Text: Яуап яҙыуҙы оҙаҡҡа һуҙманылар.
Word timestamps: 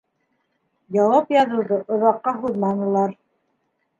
Яуап 0.95 1.33
яҙыуҙы 1.35 1.77
оҙаҡҡа 1.97 2.35
һуҙманылар. 2.39 3.13